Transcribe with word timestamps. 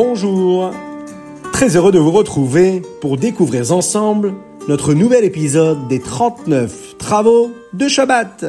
Bonjour 0.00 0.72
Très 1.52 1.74
heureux 1.74 1.90
de 1.90 1.98
vous 1.98 2.12
retrouver 2.12 2.82
pour 3.00 3.16
découvrir 3.16 3.72
ensemble 3.72 4.32
notre 4.68 4.94
nouvel 4.94 5.24
épisode 5.24 5.88
des 5.88 5.98
39 5.98 6.98
travaux 6.98 7.52
de 7.72 7.88
Shabbat. 7.88 8.44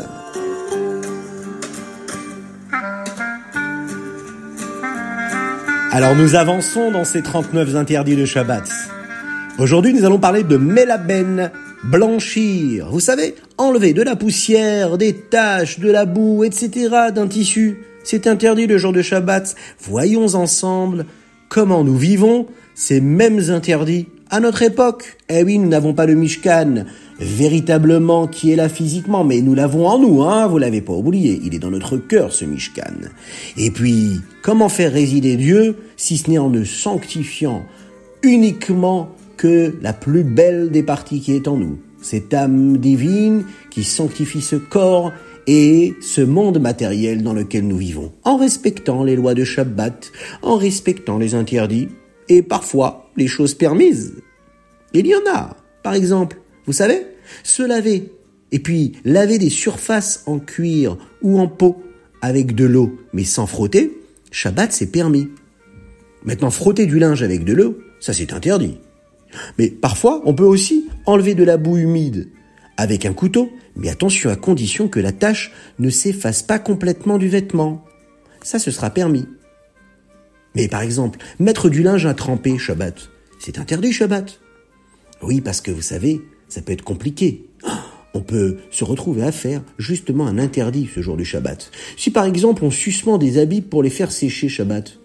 Alors 5.92 6.16
nous 6.16 6.36
avançons 6.36 6.92
dans 6.92 7.04
ces 7.04 7.24
39 7.24 7.76
interdits 7.76 8.16
de 8.16 8.26
Shabbat. 8.26 8.70
Aujourd'hui 9.58 9.96
nous 9.96 10.06
allons 10.06 10.20
parler 10.20 10.44
de 10.44 10.56
Melaben, 10.56 11.50
blanchir. 11.84 12.90
Vous 12.92 13.00
savez, 13.00 13.34
enlever 13.58 13.94
de 13.94 14.04
la 14.04 14.16
poussière, 14.16 15.00
des 15.00 15.16
taches, 15.16 15.80
de 15.80 15.90
la 15.90 16.06
boue, 16.06 16.44
etc. 16.44 16.90
d'un 17.12 17.26
tissu. 17.26 17.80
C'est 18.04 18.28
interdit 18.28 18.68
le 18.68 18.78
jour 18.78 18.94
de 18.94 19.02
Shabbat. 19.02 19.56
Voyons 19.80 20.36
ensemble 20.36 21.08
comment 21.50 21.84
nous 21.84 21.98
vivons 21.98 22.46
ces 22.76 23.02
mêmes 23.02 23.50
interdits 23.50 24.08
à 24.30 24.40
notre 24.40 24.62
époque. 24.62 25.18
Eh 25.28 25.44
oui, 25.44 25.58
nous 25.58 25.68
n'avons 25.68 25.94
pas 25.94 26.06
le 26.06 26.14
Mishkan 26.14 26.86
véritablement 27.20 28.28
qui 28.28 28.52
est 28.52 28.56
là 28.56 28.70
physiquement, 28.70 29.26
mais 29.26 29.42
nous 29.42 29.54
l'avons 29.54 29.88
en 29.88 30.00
nous, 30.00 30.24
hein, 30.24 30.48
vous 30.48 30.58
l'avez 30.58 30.80
pas 30.80 30.94
oublié, 30.94 31.42
il 31.44 31.54
est 31.54 31.60
dans 31.60 31.72
notre 31.72 31.98
cœur 31.98 32.32
ce 32.32 32.46
Mishkan. 32.46 33.10
Et 33.58 33.72
puis, 33.72 34.22
comment 34.42 34.70
faire 34.70 34.94
résider 34.94 35.36
Dieu 35.36 35.76
si 35.98 36.18
ce 36.18 36.30
n'est 36.30 36.38
en 36.38 36.50
ne 36.50 36.64
sanctifiant 36.64 37.66
uniquement 38.24 39.10
que 39.36 39.76
la 39.82 39.94
plus 39.94 40.24
belle 40.24 40.70
des 40.70 40.84
parties 40.84 41.20
qui 41.20 41.34
est 41.34 41.48
en 41.48 41.58
nous, 41.58 41.80
cette 42.02 42.34
âme 42.34 42.78
divine 42.78 43.44
qui 43.70 43.84
sanctifie 43.84 44.42
ce 44.42 44.56
corps 44.56 45.12
et 45.52 45.96
ce 46.00 46.22
monde 46.22 46.60
matériel 46.60 47.24
dans 47.24 47.34
lequel 47.34 47.68
nous 47.68 47.78
vivons, 47.78 48.14
en 48.24 48.38
respectant 48.38 49.04
les 49.04 49.16
lois 49.16 49.34
de 49.34 49.44
Shabbat, 49.44 50.12
en 50.44 50.58
respectant 50.58 51.18
les 51.18 51.34
interdits 51.34 51.88
et 52.28 52.44
parfois 52.44 53.10
les 53.18 53.26
choses 53.26 53.56
permises. 53.56 54.14
Il 54.94 55.08
y 55.08 55.16
en 55.16 55.22
a, 55.34 55.58
par 55.82 55.96
exemple, 55.96 56.40
vous 56.68 56.74
savez, 56.74 57.02
se 57.42 57.64
laver 57.64 58.12
et 58.52 58.60
puis 58.60 58.92
laver 59.04 59.40
des 59.40 59.50
surfaces 59.50 60.22
en 60.28 60.38
cuir 60.38 61.00
ou 61.24 61.40
en 61.40 61.48
peau 61.48 61.82
avec 62.22 62.54
de 62.54 62.66
l'eau 62.66 63.00
mais 63.12 63.24
sans 63.24 63.48
frotter, 63.48 63.98
Shabbat 64.30 64.72
c'est 64.72 64.92
permis. 64.92 65.30
Maintenant 66.26 66.52
frotter 66.52 66.86
du 66.86 67.00
linge 67.00 67.24
avec 67.24 67.44
de 67.44 67.54
l'eau, 67.54 67.80
ça 68.00 68.14
c'est 68.14 68.34
interdit. 68.34 68.78
Mais 69.58 69.70
parfois, 69.70 70.22
on 70.26 70.36
peut 70.36 70.44
aussi 70.44 70.90
enlever 71.08 71.34
de 71.34 71.44
la 71.44 71.58
boue 71.58 71.78
humide 71.78 72.30
avec 72.80 73.06
un 73.06 73.12
couteau, 73.12 73.52
mais 73.76 73.90
attention 73.90 74.30
à 74.30 74.38
condition 74.38 74.88
que 74.88 75.02
la 75.02 75.12
tache 75.12 75.52
ne 75.80 75.90
s'efface 75.90 76.42
pas 76.42 76.60
complètement 76.60 77.18
du 77.18 77.28
vêtement. 77.28 77.84
Ça, 78.42 78.58
ce 78.58 78.72
sera 78.72 78.90
permis. 78.90 79.26
Mais 80.56 80.70
par 80.70 80.82
exemple, 80.82 81.20
mettre 81.40 81.68
du 81.70 81.84
linge 81.84 82.06
à 82.06 82.14
tremper 82.14 82.58
Shabbat, 82.58 83.10
c'est 83.38 83.60
interdit 83.60 83.92
Shabbat. 83.92 84.40
Oui, 85.22 85.42
parce 85.42 85.60
que 85.60 85.72
vous 85.72 85.82
savez, 85.82 86.22
ça 86.48 86.62
peut 86.62 86.72
être 86.72 86.84
compliqué. 86.84 87.50
On 88.14 88.22
peut 88.22 88.60
se 88.72 88.86
retrouver 88.86 89.24
à 89.24 89.34
faire 89.34 89.62
justement 89.78 90.26
un 90.26 90.38
interdit 90.40 90.90
ce 90.96 91.02
jour 91.02 91.18
du 91.18 91.26
Shabbat. 91.26 91.72
Si 91.98 92.10
par 92.10 92.26
exemple 92.26 92.64
on 92.64 92.72
suspend 92.72 93.20
des 93.20 93.38
habits 93.38 93.62
pour 93.62 93.84
les 93.84 93.92
faire 93.92 94.12
sécher 94.12 94.50
Shabbat, 94.50 94.98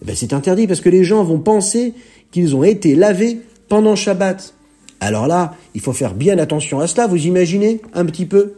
eh 0.00 0.04
ben 0.04 0.14
c'est 0.14 0.32
interdit 0.32 0.68
parce 0.68 0.80
que 0.80 0.88
les 0.88 1.02
gens 1.02 1.24
vont 1.24 1.40
penser 1.40 1.92
qu'ils 2.30 2.54
ont 2.54 2.62
été 2.62 2.94
lavés 2.94 3.40
pendant 3.68 3.96
Shabbat. 3.96 4.54
Alors 5.02 5.26
là, 5.26 5.56
il 5.74 5.80
faut 5.80 5.92
faire 5.92 6.14
bien 6.14 6.38
attention 6.38 6.78
à 6.78 6.86
cela, 6.86 7.08
vous 7.08 7.26
imaginez 7.26 7.80
un 7.92 8.04
petit 8.04 8.24
peu 8.24 8.52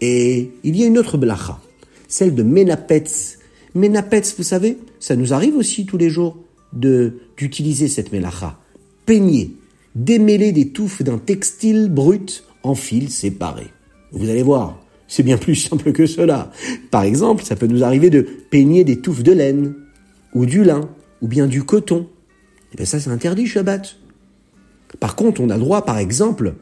Et 0.00 0.52
il 0.62 0.76
y 0.76 0.84
a 0.84 0.86
une 0.86 0.96
autre 0.96 1.18
blacha, 1.18 1.58
celle 2.06 2.36
de 2.36 2.44
Menapetz. 2.44 3.40
Menapetz, 3.74 4.36
vous 4.38 4.44
savez, 4.44 4.78
ça 5.00 5.16
nous 5.16 5.34
arrive 5.34 5.56
aussi 5.56 5.86
tous 5.86 5.98
les 5.98 6.08
jours 6.08 6.36
d'utiliser 6.72 7.88
cette 7.88 8.12
melacha. 8.12 8.60
Peigner, 9.06 9.50
démêler 9.96 10.52
des 10.52 10.68
touffes 10.68 11.02
d'un 11.02 11.18
textile 11.18 11.88
brut 11.90 12.44
en 12.62 12.76
fils 12.76 13.12
séparés. 13.12 13.72
Vous 14.12 14.30
allez 14.30 14.44
voir, 14.44 14.80
c'est 15.08 15.24
bien 15.24 15.36
plus 15.36 15.56
simple 15.56 15.90
que 15.90 16.06
cela. 16.06 16.52
Par 16.92 17.02
exemple, 17.02 17.42
ça 17.42 17.56
peut 17.56 17.66
nous 17.66 17.82
arriver 17.82 18.08
de 18.08 18.20
peigner 18.20 18.84
des 18.84 19.00
touffes 19.00 19.24
de 19.24 19.32
laine, 19.32 19.74
ou 20.32 20.46
du 20.46 20.62
lin, 20.62 20.88
ou 21.22 21.26
bien 21.26 21.48
du 21.48 21.64
coton. 21.64 22.02
Et 22.02 22.74
eh 22.74 22.76
bien 22.76 22.86
ça, 22.86 23.00
c'est 23.00 23.10
interdit 23.10 23.48
Shabbat. 23.48 23.96
Par 24.98 25.14
contre, 25.14 25.40
on 25.40 25.50
a 25.50 25.58
droit, 25.58 25.84
par 25.84 25.98
exemple, 25.98 26.54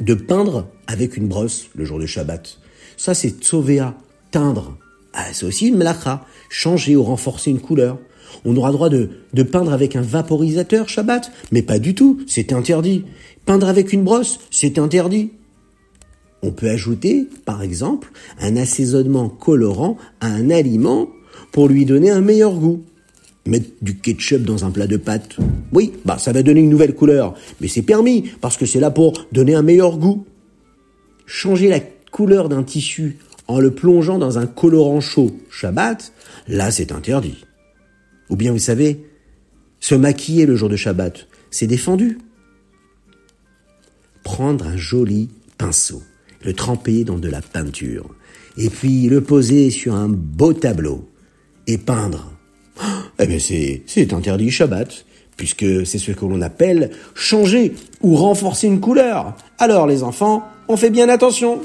de 0.00 0.14
peindre 0.14 0.66
avec 0.86 1.16
une 1.16 1.28
brosse 1.28 1.68
le 1.74 1.84
jour 1.84 1.98
de 1.98 2.06
Shabbat. 2.06 2.58
Ça, 2.96 3.14
c'est 3.14 3.30
tsovéa, 3.30 3.94
teindre. 4.30 4.76
Ah, 5.12 5.26
c'est 5.32 5.46
aussi 5.46 5.68
une 5.68 5.76
melacha, 5.76 6.26
changer 6.48 6.96
ou 6.96 7.04
renforcer 7.04 7.50
une 7.50 7.60
couleur. 7.60 7.98
On 8.44 8.56
aura 8.56 8.72
droit 8.72 8.88
de, 8.88 9.10
de 9.32 9.42
peindre 9.44 9.72
avec 9.72 9.94
un 9.94 10.02
vaporisateur 10.02 10.88
Shabbat, 10.88 11.30
mais 11.52 11.62
pas 11.62 11.78
du 11.78 11.94
tout, 11.94 12.20
c'est 12.26 12.52
interdit. 12.52 13.04
Peindre 13.46 13.68
avec 13.68 13.92
une 13.92 14.02
brosse, 14.02 14.40
c'est 14.50 14.78
interdit. 14.78 15.30
On 16.42 16.50
peut 16.50 16.68
ajouter, 16.68 17.28
par 17.44 17.62
exemple, 17.62 18.10
un 18.40 18.56
assaisonnement 18.56 19.28
colorant 19.28 19.96
à 20.20 20.26
un 20.26 20.50
aliment 20.50 21.08
pour 21.52 21.68
lui 21.68 21.86
donner 21.86 22.10
un 22.10 22.20
meilleur 22.20 22.54
goût 22.54 22.82
mettre 23.46 23.70
du 23.82 23.96
ketchup 23.96 24.42
dans 24.42 24.64
un 24.64 24.70
plat 24.70 24.86
de 24.86 24.96
pâtes. 24.96 25.36
Oui, 25.72 25.92
bah 26.04 26.18
ça 26.18 26.32
va 26.32 26.42
donner 26.42 26.60
une 26.60 26.70
nouvelle 26.70 26.94
couleur, 26.94 27.34
mais 27.60 27.68
c'est 27.68 27.82
permis 27.82 28.30
parce 28.40 28.56
que 28.56 28.66
c'est 28.66 28.80
là 28.80 28.90
pour 28.90 29.26
donner 29.32 29.54
un 29.54 29.62
meilleur 29.62 29.98
goût. 29.98 30.24
Changer 31.26 31.68
la 31.68 31.80
couleur 32.10 32.48
d'un 32.48 32.62
tissu 32.62 33.18
en 33.46 33.60
le 33.60 33.70
plongeant 33.70 34.18
dans 34.18 34.38
un 34.38 34.46
colorant 34.46 35.00
chaud 35.00 35.36
Shabbat, 35.50 36.12
là 36.48 36.70
c'est 36.70 36.92
interdit. 36.92 37.44
Ou 38.30 38.36
bien 38.36 38.52
vous 38.52 38.58
savez, 38.58 39.04
se 39.80 39.94
maquiller 39.94 40.46
le 40.46 40.56
jour 40.56 40.68
de 40.68 40.76
Shabbat, 40.76 41.26
c'est 41.50 41.66
défendu. 41.66 42.18
Prendre 44.22 44.66
un 44.66 44.76
joli 44.76 45.28
pinceau, 45.58 46.02
le 46.42 46.54
tremper 46.54 47.04
dans 47.04 47.18
de 47.18 47.28
la 47.28 47.42
peinture, 47.42 48.08
et 48.56 48.70
puis 48.70 49.08
le 49.08 49.20
poser 49.20 49.68
sur 49.68 49.94
un 49.94 50.08
beau 50.08 50.54
tableau, 50.54 51.10
et 51.66 51.76
peindre 51.76 52.33
eh 53.18 53.26
bien, 53.26 53.38
c'est 53.38 54.12
interdit 54.12 54.50
Shabbat, 54.50 55.04
puisque 55.36 55.86
c'est 55.86 55.98
ce 55.98 56.12
que 56.12 56.24
l'on 56.24 56.40
appelle 56.42 56.90
changer 57.14 57.74
ou 58.02 58.16
renforcer 58.16 58.66
une 58.66 58.80
couleur. 58.80 59.36
Alors, 59.58 59.86
les 59.86 60.02
enfants, 60.02 60.44
on 60.68 60.76
fait 60.76 60.90
bien 60.90 61.08
attention. 61.08 61.60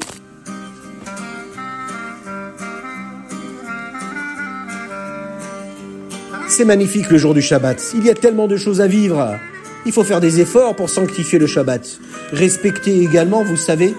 C'est 6.48 6.66
magnifique 6.66 7.09
le 7.09 7.18
jour 7.18 7.34
du 7.34 7.42
Shabbat. 7.42 7.94
Il 7.96 8.06
y 8.06 8.09
a 8.09 8.16
tellement 8.16 8.48
de 8.48 8.58
choses 8.58 8.82
à 8.82 8.88
vivre. 8.88 9.38
Il 9.86 9.92
faut 9.92 10.04
faire 10.04 10.20
des 10.20 10.42
efforts 10.42 10.76
pour 10.76 10.90
sanctifier 10.90 11.40
le 11.40 11.48
Shabbat. 11.48 12.00
Respecter 12.32 13.02
également, 13.02 13.44
vous 13.44 13.56
savez, 13.56 13.94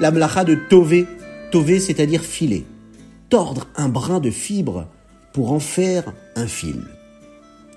la 0.00 0.10
mlacha 0.10 0.44
de 0.44 0.54
Tové. 0.54 1.06
Tové, 1.50 1.78
c'est-à-dire 1.78 2.22
filer. 2.22 2.64
Tordre 3.28 3.66
un 3.76 3.88
brin 3.88 4.20
de 4.20 4.30
fibre 4.30 4.86
pour 5.32 5.52
en 5.52 5.60
faire 5.60 6.12
un 6.36 6.46
fil. 6.46 6.82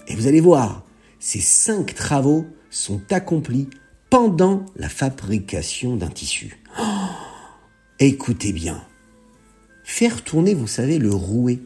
Et 0.10 0.16
vous 0.16 0.28
allez 0.28 0.42
voir, 0.42 0.84
ces 1.20 1.40
cinq 1.40 1.96
travaux 1.96 2.46
sont 2.70 3.02
accomplis 3.12 3.70
pendant 4.10 4.66
la 4.76 4.90
fabrication 4.90 5.96
d'un 5.96 6.10
tissu. 6.10 6.60
Oh, 6.80 6.84
écoutez 8.00 8.52
bien. 8.52 8.84
Faire 9.84 10.24
tourner, 10.24 10.54
vous 10.54 10.68
savez, 10.68 10.98
le 10.98 11.14
rouet. 11.14 11.60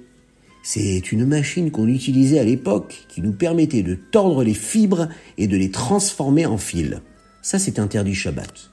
C'est 0.61 1.11
une 1.11 1.25
machine 1.25 1.71
qu'on 1.71 1.87
utilisait 1.87 2.39
à 2.39 2.43
l'époque 2.43 3.05
qui 3.09 3.21
nous 3.21 3.33
permettait 3.33 3.83
de 3.83 3.95
tordre 3.95 4.43
les 4.43 4.53
fibres 4.53 5.09
et 5.37 5.47
de 5.47 5.57
les 5.57 5.71
transformer 5.71 6.45
en 6.45 6.57
fils. 6.57 7.01
Ça, 7.41 7.59
c'est 7.59 7.79
interdit 7.79 8.15
Shabbat. 8.15 8.71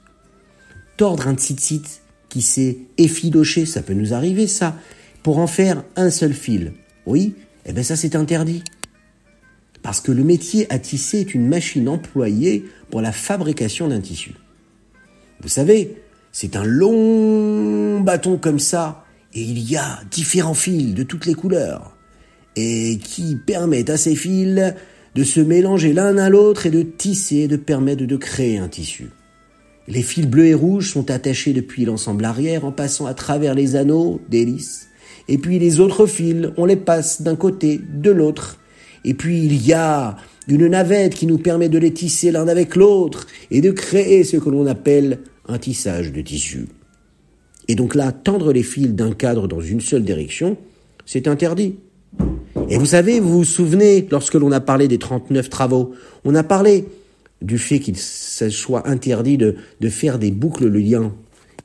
Tordre 0.97 1.27
un 1.27 1.35
tzitzit 1.35 2.01
qui 2.29 2.41
s'est 2.41 2.77
effiloché, 2.97 3.65
ça 3.65 3.81
peut 3.81 3.93
nous 3.93 4.13
arriver, 4.13 4.47
ça, 4.47 4.77
pour 5.23 5.37
en 5.39 5.47
faire 5.47 5.83
un 5.97 6.09
seul 6.09 6.33
fil. 6.33 6.73
Oui, 7.05 7.35
eh 7.65 7.73
bien 7.73 7.83
ça, 7.83 7.97
c'est 7.97 8.15
interdit. 8.15 8.63
Parce 9.83 9.99
que 9.99 10.11
le 10.11 10.23
métier 10.23 10.71
à 10.71 10.79
tisser 10.79 11.21
est 11.21 11.33
une 11.33 11.47
machine 11.47 11.89
employée 11.89 12.65
pour 12.89 13.01
la 13.01 13.11
fabrication 13.11 13.87
d'un 13.87 13.99
tissu. 13.99 14.33
Vous 15.41 15.49
savez, 15.49 15.95
c'est 16.31 16.55
un 16.55 16.63
long 16.63 17.99
bâton 17.99 18.37
comme 18.37 18.59
ça, 18.59 19.05
et 19.33 19.41
il 19.41 19.59
y 19.59 19.77
a 19.77 19.99
différents 20.11 20.53
fils 20.53 20.93
de 20.93 21.03
toutes 21.03 21.25
les 21.25 21.33
couleurs, 21.33 21.95
et 22.55 22.99
qui 23.01 23.35
permettent 23.35 23.89
à 23.89 23.97
ces 23.97 24.15
fils 24.15 24.73
de 25.15 25.23
se 25.23 25.39
mélanger 25.39 25.93
l'un 25.93 26.17
à 26.17 26.29
l'autre 26.29 26.65
et 26.65 26.71
de 26.71 26.83
tisser, 26.83 27.47
de 27.47 27.57
permettre 27.57 28.05
de 28.05 28.17
créer 28.17 28.57
un 28.57 28.67
tissu. 28.67 29.09
Les 29.87 30.03
fils 30.03 30.27
bleus 30.27 30.45
et 30.45 30.53
rouges 30.53 30.91
sont 30.91 31.09
attachés 31.09 31.53
depuis 31.53 31.85
l'ensemble 31.85 32.23
arrière 32.23 32.65
en 32.65 32.71
passant 32.71 33.07
à 33.07 33.13
travers 33.13 33.55
les 33.55 33.75
anneaux 33.75 34.21
d'hélice. 34.29 34.87
Et 35.27 35.37
puis 35.37 35.59
les 35.59 35.79
autres 35.79 36.05
fils, 36.05 36.49
on 36.55 36.65
les 36.65 36.75
passe 36.75 37.21
d'un 37.23 37.35
côté, 37.35 37.81
de 37.93 38.11
l'autre, 38.11 38.57
et 39.03 39.13
puis 39.13 39.43
il 39.45 39.65
y 39.65 39.73
a 39.73 40.15
une 40.47 40.67
navette 40.67 41.15
qui 41.15 41.27
nous 41.27 41.37
permet 41.37 41.69
de 41.69 41.77
les 41.77 41.93
tisser 41.93 42.31
l'un 42.31 42.47
avec 42.47 42.75
l'autre 42.75 43.27
et 43.49 43.61
de 43.61 43.71
créer 43.71 44.23
ce 44.23 44.37
que 44.37 44.49
l'on 44.49 44.67
appelle 44.67 45.19
un 45.47 45.57
tissage 45.57 46.11
de 46.11 46.21
tissu. 46.21 46.67
Et 47.67 47.75
donc 47.75 47.95
là, 47.95 48.11
tendre 48.11 48.51
les 48.51 48.63
fils 48.63 48.89
d'un 48.89 49.13
cadre 49.13 49.47
dans 49.47 49.61
une 49.61 49.81
seule 49.81 50.03
direction, 50.03 50.57
c'est 51.05 51.27
interdit. 51.27 51.75
Et 52.69 52.77
vous 52.77 52.85
savez, 52.85 53.19
vous 53.19 53.39
vous 53.39 53.43
souvenez, 53.43 54.07
lorsque 54.11 54.33
l'on 54.33 54.51
a 54.51 54.59
parlé 54.59 54.87
des 54.87 54.97
39 54.97 55.49
travaux, 55.49 55.93
on 56.25 56.35
a 56.35 56.43
parlé 56.43 56.85
du 57.41 57.57
fait 57.57 57.79
qu'il 57.79 57.97
soit 57.97 58.87
interdit 58.87 59.37
de, 59.37 59.55
faire 59.89 60.19
des 60.19 60.31
boucles 60.31 60.67
liens. 60.67 61.13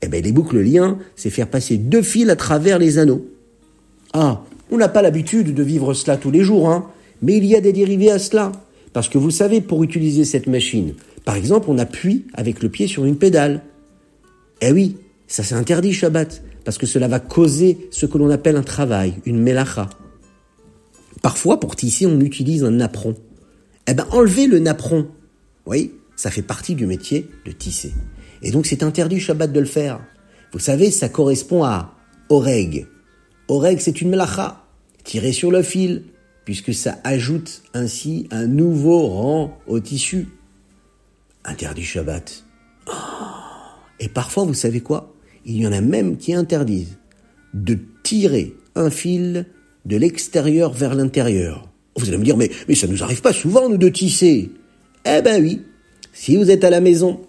Eh 0.03 0.09
bien, 0.09 0.21
les 0.21 0.33
boucles 0.33 0.61
liens, 0.61 0.99
c'est 1.17 1.31
faire 1.31 1.49
passer 1.49 1.77
deux 1.77 2.03
fils 2.03 2.29
à 2.29 2.37
travers 2.37 2.79
les 2.79 2.99
anneaux. 2.99 3.27
Ah, 4.13 4.43
on 4.71 4.79
n'a 4.79 4.89
pas 4.89 5.03
l'habitude 5.03 5.55
de 5.55 5.63
vivre 5.63 5.95
cela 5.95 6.17
tous 6.17 6.31
les 6.31 6.43
jours, 6.43 6.71
hein, 6.71 6.87
mais 7.23 7.37
il 7.37 7.45
y 7.45 7.57
a 7.57 7.61
des 7.61 7.73
dérivés 7.73 8.11
à 8.11 8.19
cela. 8.19 8.53
Parce 8.93 9.09
que 9.09 9.19
vous 9.19 9.31
savez, 9.31 9.61
pour 9.61 9.85
utiliser 9.85 10.25
cette 10.25 10.47
machine, 10.47 10.95
par 11.25 11.37
exemple, 11.37 11.67
on 11.69 11.79
appuie 11.79 12.25
avec 12.33 12.63
le 12.63 12.69
pied 12.69 12.87
sur 12.87 13.05
une 13.05 13.17
pédale. 13.17 13.63
Eh 14.61 14.73
oui, 14.73 14.97
ça 15.27 15.43
c'est 15.43 15.55
interdit 15.55 15.93
Shabbat, 15.93 16.43
parce 16.65 16.79
que 16.79 16.87
cela 16.87 17.09
va 17.09 17.21
causer 17.21 17.89
ce 17.91 18.07
que 18.07 18.17
l'on 18.17 18.31
appelle 18.31 18.57
un 18.57 18.63
travail, 18.63 19.15
une 19.27 19.39
melacha. 19.39 19.91
Parfois, 21.23 21.61
pour 21.61 21.77
tisser, 21.77 22.07
on 22.07 22.21
utilise 22.21 22.65
un 22.65 22.71
napperon. 22.71 23.15
Eh 23.87 23.95
ben, 23.95 24.07
enlevez 24.13 24.47
le 24.47 24.61
napperon. 24.61 25.09
Oui, 25.67 25.93
ça 26.15 26.31
fait 26.31 26.43
partie 26.43 26.75
du 26.75 26.87
métier 26.87 27.29
de 27.45 27.53
tisser. 27.53 27.93
Et 28.43 28.51
donc, 28.51 28.67
c'est 28.67 28.83
interdit 28.83 29.21
Shabbat 29.21 29.53
de 29.53 29.61
le 29.61 29.67
faire. 29.67 30.01
Vous 30.53 30.59
savez, 30.59 30.91
ça 30.91 31.09
correspond 31.09 31.65
à 31.65 31.95
oreg. 32.29 32.87
Oreg, 33.49 33.79
c'est 33.81 34.01
une 34.01 34.11
melacha. 34.11 34.65
Tirer 35.05 35.33
sur 35.33 35.51
le 35.51 35.63
fil, 35.63 36.05
puisque 36.47 36.73
ça 36.73 36.99
ajoute 37.05 37.63
ainsi 37.75 38.29
un 38.31 38.47
nouveau 38.47 39.09
rang 39.09 39.59
au 39.67 39.81
tissu. 39.81 40.29
Interdit 41.45 41.83
Shabbat. 41.83 42.45
Oh. 42.89 42.93
Et 44.01 44.09
parfois, 44.09 44.45
vous 44.45 44.55
savez 44.55 44.81
quoi? 44.81 45.13
Il 45.45 45.61
y 45.61 45.67
en 45.67 45.73
a 45.73 45.81
même 45.81 46.17
qui 46.17 46.33
interdisent 46.33 46.99
de 47.53 47.77
tirer 48.03 48.55
un 48.77 48.91
fil 48.91 49.47
de 49.85 49.97
l'extérieur 49.97 50.73
vers 50.73 50.95
l'intérieur. 50.95 51.69
Vous 51.97 52.09
allez 52.09 52.19
me 52.19 52.25
dire, 52.25 52.37
mais, 52.37 52.51
ça 52.75 52.87
nous 52.87 53.03
arrive 53.03 53.23
pas 53.23 53.33
souvent, 53.33 53.69
nous, 53.69 53.77
de 53.77 53.89
tisser. 53.89 54.51
Eh 55.05 55.23
ben 55.23 55.43
oui. 55.43 55.63
Si 56.13 56.37
vous 56.37 56.51
êtes 56.51 56.63
à 56.63 56.71
la 56.71 56.81
maison 56.81 57.21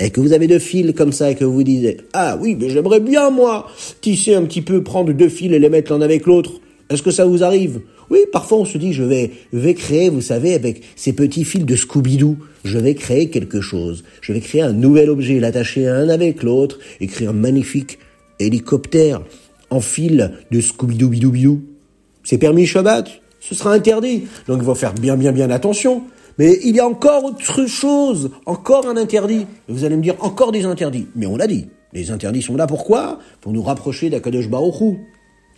et 0.00 0.10
que 0.10 0.20
vous 0.20 0.32
avez 0.32 0.48
deux 0.48 0.58
fils 0.58 0.92
comme 0.94 1.12
ça 1.12 1.30
et 1.30 1.36
que 1.36 1.44
vous 1.44 1.54
vous 1.54 1.62
dites, 1.62 2.04
ah 2.12 2.36
oui, 2.40 2.56
mais 2.58 2.70
j'aimerais 2.70 3.00
bien, 3.00 3.30
moi, 3.30 3.68
tisser 4.00 4.34
un 4.34 4.44
petit 4.44 4.62
peu, 4.62 4.82
prendre 4.82 5.12
deux 5.12 5.28
fils 5.28 5.52
et 5.52 5.58
les 5.60 5.68
mettre 5.68 5.92
l'un 5.92 6.02
avec 6.02 6.26
l'autre. 6.26 6.60
Est-ce 6.90 7.02
que 7.02 7.10
ça 7.10 7.24
vous 7.24 7.44
arrive? 7.44 7.80
Oui, 8.10 8.20
parfois 8.32 8.58
on 8.58 8.64
se 8.64 8.78
dit, 8.78 8.92
je 8.92 9.02
vais, 9.02 9.74
créer, 9.74 10.08
vous 10.08 10.20
savez, 10.20 10.54
avec 10.54 10.82
ces 10.96 11.12
petits 11.12 11.44
fils 11.44 11.64
de 11.64 11.76
Scooby-Doo, 11.76 12.36
je 12.64 12.78
vais 12.78 12.94
créer 12.94 13.30
quelque 13.30 13.60
chose. 13.60 14.04
Je 14.20 14.32
vais 14.32 14.40
créer 14.40 14.62
un 14.62 14.72
nouvel 14.72 15.10
objet, 15.10 15.40
l'attacher 15.40 15.88
un 15.88 16.08
avec 16.08 16.42
l'autre 16.42 16.78
et 17.00 17.06
créer 17.06 17.28
un 17.28 17.32
magnifique 17.32 17.98
hélicoptère 18.38 19.22
en 19.70 19.80
fil 19.80 20.32
de 20.50 20.60
Scooby-Doo-Bidou-Bidou. 20.60 21.60
C'est 22.22 22.38
permis 22.38 22.66
Shabbat, 22.66 23.08
ce 23.40 23.54
sera 23.54 23.72
interdit. 23.72 24.24
Donc 24.48 24.58
il 24.60 24.64
faut 24.64 24.74
faire 24.74 24.94
bien 24.94 25.16
bien 25.16 25.32
bien 25.32 25.50
attention. 25.50 26.02
Mais 26.38 26.58
il 26.64 26.74
y 26.74 26.80
a 26.80 26.86
encore 26.86 27.24
autre 27.24 27.66
chose, 27.66 28.30
encore 28.46 28.88
un 28.88 28.96
interdit. 28.96 29.46
Vous 29.68 29.84
allez 29.84 29.96
me 29.96 30.02
dire 30.02 30.16
encore 30.20 30.50
des 30.50 30.64
interdits. 30.64 31.06
Mais 31.14 31.26
on 31.26 31.36
l'a 31.36 31.46
dit. 31.46 31.66
Les 31.92 32.10
interdits 32.10 32.42
sont 32.42 32.56
là 32.56 32.66
pourquoi? 32.66 33.20
Pour 33.40 33.52
nous 33.52 33.62
rapprocher 33.62 34.10
d'Akadosh 34.10 34.48
Baruch 34.48 34.96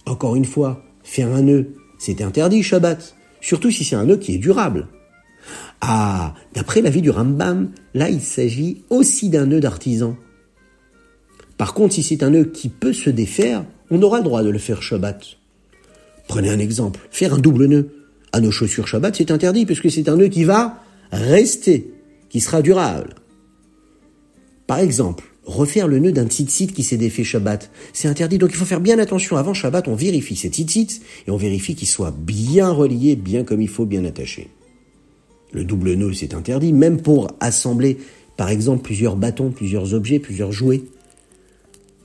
Encore 0.05 0.37
une 0.37 0.45
fois, 0.45 0.83
faire 1.03 1.33
un 1.33 1.43
nœud, 1.43 1.73
c'est 1.99 2.23
interdit 2.23 2.63
Shabbat. 2.63 3.17
Surtout 3.41 3.71
si 3.71 3.85
c'est 3.85 3.97
un 3.97 4.05
nœud 4.05 4.17
qui 4.17 4.35
est 4.35 4.39
durable. 4.39 4.89
Ah, 5.81 6.35
d'après 6.55 6.81
l'avis 6.81 7.03
du 7.03 7.11
Rambam, 7.11 7.71
là 7.95 8.09
il 8.09 8.21
s'agit 8.21 8.83
aussi 8.91 9.29
d'un 9.29 9.47
nœud 9.47 9.61
d'artisan. 9.61 10.17
Par 11.57 11.75
contre, 11.75 11.95
si 11.95 12.03
c'est 12.03 12.23
un 12.23 12.31
nœud 12.31 12.45
qui 12.45 12.69
peut 12.69 12.93
se 12.93 13.11
défaire, 13.11 13.65
on 13.91 14.03
aura 14.03 14.19
le 14.19 14.25
droit 14.25 14.43
de 14.43 14.51
le 14.51 14.59
faire 14.59 14.83
Shabbat. 14.83 15.25
Prenez 16.29 16.51
un 16.51 16.59
exemple, 16.59 17.01
faire 17.11 17.35
un 17.35 17.39
double 17.39 17.67
nœud 17.67 17.91
à 18.33 18.41
nos 18.41 18.51
chaussures 18.51 18.89
Shabbat, 18.89 19.17
c'est 19.17 19.31
interdit 19.31 19.65
puisque 19.65 19.91
c'est 19.91 20.09
un 20.09 20.17
nœud 20.17 20.29
qui 20.29 20.45
va 20.45 20.83
rester, 21.13 21.95
qui 22.29 22.41
sera 22.41 22.63
durable. 22.63 23.15
Par 24.67 24.81
exemple, 24.81 25.25
refaire 25.47 25.89
le 25.89 25.99
nœud 25.99 26.13
d'un 26.13 26.27
tzitzit 26.27 26.67
qui 26.69 26.83
s'est 26.83 26.97
défait 26.97 27.25
Shabbat, 27.25 27.71
c'est 27.93 28.09
interdit. 28.09 28.39
Donc 28.39 28.51
il 28.51 28.57
faut 28.57 28.65
faire 28.65 28.81
bien 28.81 28.99
attention. 28.99 29.37
Avant 29.37 29.55
Shabbat, 29.55 29.89
on 29.89 29.95
vérifie 29.95 30.37
ces 30.37 30.49
tzitzit 30.49 31.01
et 31.27 31.31
on 31.31 31.37
vérifie 31.37 31.75
qu'il 31.75 31.89
soit 31.89 32.15
bien 32.17 32.71
relié, 32.71 33.17
bien 33.17 33.45
comme 33.45 33.63
il 33.63 33.69
faut, 33.69 33.87
bien 33.87 34.05
attaché. 34.05 34.49
Le 35.53 35.65
double 35.65 35.95
nœud, 35.95 36.13
c'est 36.13 36.35
interdit, 36.35 36.73
même 36.73 37.01
pour 37.01 37.29
assembler, 37.41 37.99
par 38.37 38.51
exemple, 38.51 38.83
plusieurs 38.83 39.17
bâtons, 39.17 39.51
plusieurs 39.51 39.95
objets, 39.95 40.19
plusieurs 40.19 40.53
jouets. 40.53 40.83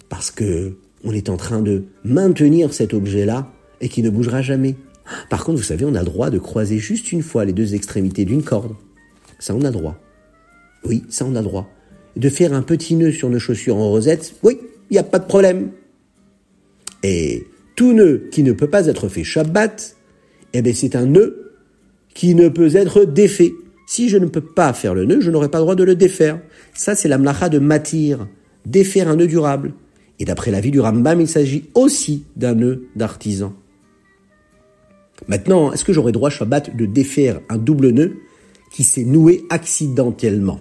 Parce 0.07 0.31
que 0.31 0.77
on 1.03 1.13
est 1.13 1.29
en 1.29 1.37
train 1.37 1.61
de 1.61 1.85
maintenir 2.03 2.73
cet 2.73 2.93
objet-là 2.93 3.51
et 3.81 3.89
qui 3.89 4.03
ne 4.03 4.09
bougera 4.09 4.43
jamais. 4.43 4.75
Par 5.29 5.43
contre, 5.43 5.57
vous 5.57 5.63
savez, 5.63 5.83
on 5.83 5.95
a 5.95 6.03
droit 6.03 6.29
de 6.29 6.37
croiser 6.37 6.77
juste 6.77 7.11
une 7.11 7.23
fois 7.23 7.43
les 7.43 7.53
deux 7.53 7.73
extrémités 7.73 8.23
d'une 8.23 8.43
corde. 8.43 8.75
Ça, 9.39 9.55
on 9.55 9.63
a 9.63 9.71
droit. 9.71 9.97
Oui, 10.85 11.03
ça, 11.09 11.25
on 11.25 11.35
a 11.35 11.41
droit. 11.41 11.67
De 12.15 12.29
faire 12.29 12.53
un 12.53 12.61
petit 12.61 12.95
nœud 12.95 13.11
sur 13.11 13.29
nos 13.29 13.39
chaussures 13.39 13.77
en 13.77 13.89
rosette, 13.89 14.35
oui, 14.43 14.57
il 14.89 14.93
n'y 14.93 14.99
a 14.99 15.03
pas 15.03 15.19
de 15.19 15.25
problème. 15.25 15.71
Et 17.03 17.47
tout 17.75 17.93
nœud 17.93 18.27
qui 18.31 18.43
ne 18.43 18.51
peut 18.51 18.69
pas 18.69 18.87
être 18.87 19.07
fait 19.07 19.23
Shabbat, 19.23 19.95
eh 20.53 20.61
bien, 20.61 20.73
c'est 20.73 20.95
un 20.95 21.05
nœud 21.05 21.53
qui 22.13 22.35
ne 22.35 22.49
peut 22.49 22.75
être 22.75 23.05
défait. 23.05 23.53
Si 23.87 24.09
je 24.09 24.17
ne 24.17 24.25
peux 24.25 24.41
pas 24.41 24.73
faire 24.73 24.93
le 24.93 25.05
nœud, 25.05 25.21
je 25.21 25.31
n'aurai 25.31 25.49
pas 25.49 25.59
le 25.59 25.63
droit 25.63 25.75
de 25.75 25.83
le 25.83 25.95
défaire. 25.95 26.39
Ça, 26.73 26.95
c'est 26.95 27.07
la 27.07 27.17
mlacha 27.17 27.49
de 27.49 27.59
matir, 27.59 28.27
défaire 28.65 29.07
un 29.07 29.15
nœud 29.15 29.27
durable. 29.27 29.73
Et 30.19 30.25
d'après 30.25 30.51
l'avis 30.51 30.71
du 30.71 30.79
Rambam, 30.79 31.19
il 31.19 31.27
s'agit 31.27 31.69
aussi 31.73 32.25
d'un 32.35 32.53
nœud 32.53 32.87
d'artisan. 32.95 33.53
Maintenant, 35.27 35.71
est-ce 35.71 35.83
que 35.83 35.93
j'aurais 35.93 36.11
droit 36.11 36.29
Shabbat 36.29 36.75
de 36.75 36.85
défaire 36.85 37.39
un 37.49 37.57
double 37.57 37.89
nœud 37.89 38.17
qui 38.71 38.83
s'est 38.83 39.03
noué 39.03 39.43
accidentellement? 39.49 40.59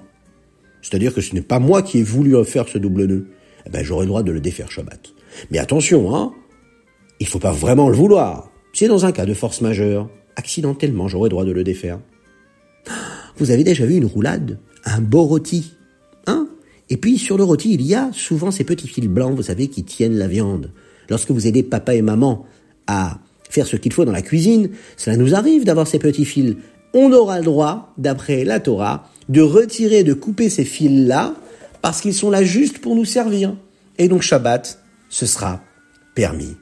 C'est-à-dire 0.82 1.14
que 1.14 1.20
ce 1.20 1.34
n'est 1.34 1.42
pas 1.42 1.58
moi 1.58 1.82
qui 1.82 1.98
ai 1.98 2.02
voulu 2.02 2.42
faire 2.44 2.68
ce 2.68 2.78
double 2.78 3.04
nœud. 3.04 3.26
Eh 3.66 3.70
ben, 3.70 3.84
j'aurais 3.84 4.06
droit 4.06 4.22
de 4.22 4.32
le 4.32 4.40
défaire 4.40 4.70
Shabbat. 4.70 5.12
Mais 5.50 5.58
attention, 5.58 6.14
hein, 6.14 6.32
il 7.20 7.26
faut 7.26 7.38
pas 7.38 7.52
vraiment 7.52 7.88
le 7.88 7.96
vouloir. 7.96 8.50
C'est 8.72 8.88
dans 8.88 9.04
un 9.04 9.12
cas 9.12 9.26
de 9.26 9.34
force 9.34 9.60
majeure. 9.60 10.08
Accidentellement, 10.36 11.08
j'aurais 11.08 11.28
droit 11.28 11.44
de 11.44 11.52
le 11.52 11.64
défaire. 11.64 12.00
Vous 13.36 13.50
avez 13.50 13.64
déjà 13.64 13.84
vu 13.84 13.96
une 13.96 14.06
roulade? 14.06 14.58
Un 14.84 15.00
beau 15.00 15.24
rôti 15.24 15.72
Hein? 16.26 16.48
Et 16.88 16.96
puis 16.96 17.18
sur 17.18 17.36
le 17.36 17.44
rôti, 17.44 17.74
il 17.74 17.82
y 17.82 17.94
a 17.94 18.10
souvent 18.12 18.50
ces 18.50 18.64
petits 18.64 18.88
fils 18.88 19.08
blancs, 19.08 19.34
vous 19.34 19.42
savez, 19.42 19.68
qui 19.68 19.84
tiennent 19.84 20.16
la 20.16 20.28
viande. 20.28 20.72
Lorsque 21.08 21.30
vous 21.30 21.46
aidez 21.46 21.62
papa 21.62 21.94
et 21.94 22.02
maman 22.02 22.46
à 22.86 23.18
faire 23.48 23.66
ce 23.66 23.76
qu'il 23.76 23.92
faut 23.92 24.04
dans 24.04 24.12
la 24.12 24.22
cuisine, 24.22 24.70
cela 24.96 25.16
nous 25.16 25.34
arrive 25.34 25.64
d'avoir 25.64 25.86
ces 25.86 25.98
petits 25.98 26.24
fils. 26.24 26.56
On 26.94 27.12
aura 27.12 27.38
le 27.38 27.44
droit, 27.44 27.92
d'après 27.98 28.44
la 28.44 28.60
Torah, 28.60 29.08
de 29.30 29.40
retirer, 29.40 30.02
de 30.02 30.12
couper 30.12 30.50
ces 30.50 30.64
fils-là, 30.64 31.34
parce 31.82 32.00
qu'ils 32.00 32.14
sont 32.14 32.30
là 32.30 32.42
juste 32.42 32.80
pour 32.80 32.96
nous 32.96 33.04
servir. 33.04 33.54
Et 33.96 34.08
donc 34.08 34.22
Shabbat, 34.22 34.82
ce 35.08 35.24
sera 35.24 35.62
permis. 36.14 36.56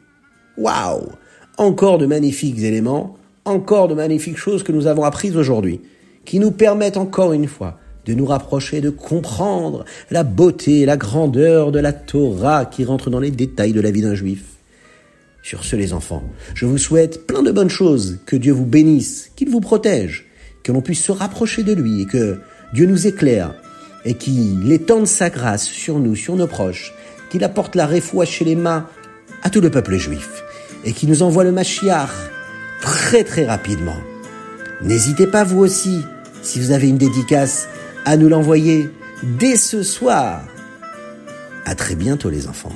Waouh 0.58 1.08
Encore 1.56 1.96
de 1.96 2.04
magnifiques 2.04 2.58
éléments, 2.58 3.16
encore 3.46 3.88
de 3.88 3.94
magnifiques 3.94 4.36
choses 4.36 4.62
que 4.62 4.72
nous 4.72 4.86
avons 4.86 5.04
apprises 5.04 5.36
aujourd'hui, 5.36 5.80
qui 6.26 6.38
nous 6.38 6.50
permettent 6.50 6.98
encore 6.98 7.32
une 7.32 7.48
fois 7.48 7.80
de 8.04 8.12
nous 8.12 8.26
rapprocher, 8.26 8.82
de 8.82 8.90
comprendre 8.90 9.86
la 10.10 10.22
beauté, 10.22 10.84
la 10.84 10.98
grandeur 10.98 11.72
de 11.72 11.78
la 11.78 11.94
Torah 11.94 12.66
qui 12.66 12.84
rentre 12.84 13.08
dans 13.08 13.20
les 13.20 13.30
détails 13.30 13.72
de 13.72 13.80
la 13.80 13.90
vie 13.90 14.02
d'un 14.02 14.14
juif. 14.14 14.44
Sur 15.42 15.64
ce, 15.64 15.76
les 15.76 15.94
enfants, 15.94 16.22
je 16.54 16.66
vous 16.66 16.76
souhaite 16.76 17.26
plein 17.26 17.42
de 17.42 17.50
bonnes 17.50 17.70
choses, 17.70 18.18
que 18.26 18.36
Dieu 18.36 18.52
vous 18.52 18.66
bénisse, 18.66 19.30
qu'il 19.36 19.48
vous 19.48 19.60
protège, 19.60 20.26
que 20.62 20.72
l'on 20.72 20.82
puisse 20.82 21.02
se 21.02 21.12
rapprocher 21.12 21.62
de 21.62 21.72
lui 21.72 22.02
et 22.02 22.06
que 22.06 22.38
Dieu 22.72 22.86
nous 22.86 23.06
éclaire 23.06 23.54
et 24.04 24.14
qu'il 24.14 24.70
étende 24.72 25.06
sa 25.06 25.30
grâce 25.30 25.64
sur 25.64 25.98
nous, 25.98 26.14
sur 26.14 26.36
nos 26.36 26.46
proches, 26.46 26.92
qu'il 27.30 27.44
apporte 27.44 27.74
la 27.74 27.86
réfoua 27.86 28.24
chez 28.24 28.44
les 28.44 28.56
mains 28.56 28.86
à 29.42 29.50
tout 29.50 29.60
le 29.60 29.70
peuple 29.70 29.96
juif 29.96 30.42
et 30.84 30.92
qu'il 30.92 31.08
nous 31.08 31.22
envoie 31.22 31.44
le 31.44 31.52
Mashiach 31.52 32.10
très 32.80 33.24
très 33.24 33.46
rapidement. 33.46 33.96
N'hésitez 34.82 35.26
pas 35.26 35.44
vous 35.44 35.58
aussi, 35.58 36.02
si 36.42 36.60
vous 36.60 36.70
avez 36.70 36.88
une 36.88 36.98
dédicace, 36.98 37.68
à 38.04 38.16
nous 38.16 38.28
l'envoyer 38.28 38.88
dès 39.22 39.56
ce 39.56 39.82
soir. 39.82 40.44
À 41.64 41.74
très 41.74 41.96
bientôt 41.96 42.30
les 42.30 42.46
enfants. 42.46 42.72